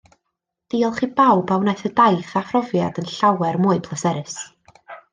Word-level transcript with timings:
Diolch 0.73 1.01
i 1.07 1.09
bawb 1.19 1.53
a 1.55 1.57
wnaeth 1.65 1.85
y 1.91 1.93
daith 2.01 2.33
a 2.41 2.45
phrofiad 2.49 3.01
yn 3.05 3.13
llawer 3.15 3.63
mwy 3.67 3.87
pleserus 3.91 4.45